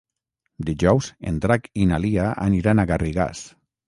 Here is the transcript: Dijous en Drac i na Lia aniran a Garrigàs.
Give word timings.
Dijous 0.69 1.09
en 1.31 1.37
Drac 1.43 1.67
i 1.83 1.85
na 1.91 1.99
Lia 2.05 2.31
aniran 2.47 2.81
a 2.81 2.87
Garrigàs. 2.93 3.43